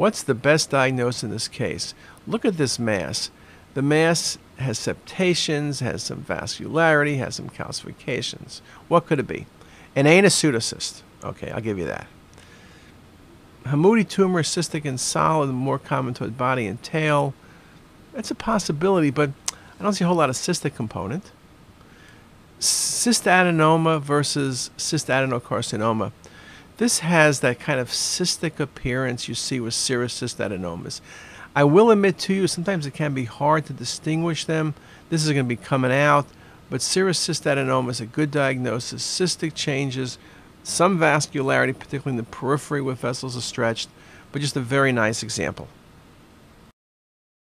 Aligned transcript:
What's 0.00 0.22
the 0.22 0.34
best 0.34 0.70
diagnosis 0.70 1.24
in 1.24 1.28
this 1.28 1.46
case? 1.46 1.92
Look 2.26 2.46
at 2.46 2.56
this 2.56 2.78
mass. 2.78 3.30
The 3.74 3.82
mass 3.82 4.38
has 4.56 4.78
septations, 4.78 5.80
has 5.80 6.02
some 6.02 6.22
vascularity, 6.22 7.18
has 7.18 7.34
some 7.34 7.50
calcifications. 7.50 8.62
What 8.88 9.04
could 9.04 9.18
it 9.18 9.26
be? 9.26 9.44
An 9.94 10.06
anus 10.06 10.40
pseudocyst. 10.40 11.02
Okay, 11.22 11.50
I'll 11.50 11.60
give 11.60 11.78
you 11.78 11.84
that. 11.84 12.06
Hamoudi 13.64 14.08
tumor, 14.08 14.42
cystic 14.42 14.86
and 14.86 14.98
solid, 14.98 15.48
more 15.48 15.78
common 15.78 16.14
toward 16.14 16.38
body 16.38 16.66
and 16.66 16.82
tail. 16.82 17.34
That's 18.14 18.30
a 18.30 18.34
possibility, 18.34 19.10
but 19.10 19.32
I 19.78 19.82
don't 19.82 19.92
see 19.92 20.04
a 20.04 20.06
whole 20.06 20.16
lot 20.16 20.30
of 20.30 20.36
cystic 20.36 20.74
component. 20.74 21.30
Cystadenoma 22.58 24.00
versus 24.00 24.70
cystadenocarcinoma. 24.78 26.12
This 26.80 27.00
has 27.00 27.40
that 27.40 27.60
kind 27.60 27.78
of 27.78 27.90
cystic 27.90 28.58
appearance 28.58 29.28
you 29.28 29.34
see 29.34 29.60
with 29.60 29.74
serous 29.74 30.18
cystadenomas. 30.18 31.02
I 31.54 31.62
will 31.62 31.90
admit 31.90 32.16
to 32.20 32.32
you, 32.32 32.46
sometimes 32.46 32.86
it 32.86 32.94
can 32.94 33.12
be 33.12 33.26
hard 33.26 33.66
to 33.66 33.74
distinguish 33.74 34.46
them. 34.46 34.72
This 35.10 35.22
is 35.22 35.30
going 35.30 35.44
to 35.44 35.48
be 35.48 35.56
coming 35.56 35.92
out, 35.92 36.24
but 36.70 36.80
serous 36.80 37.18
cystadenoma 37.18 37.90
is 37.90 38.00
a 38.00 38.06
good 38.06 38.30
diagnosis. 38.30 39.04
Cystic 39.04 39.52
changes, 39.52 40.16
some 40.62 40.98
vascularity, 40.98 41.78
particularly 41.78 42.12
in 42.18 42.24
the 42.24 42.30
periphery 42.30 42.80
where 42.80 42.94
vessels 42.94 43.36
are 43.36 43.42
stretched, 43.42 43.90
but 44.32 44.40
just 44.40 44.56
a 44.56 44.60
very 44.60 44.90
nice 44.90 45.22
example. 45.22 45.68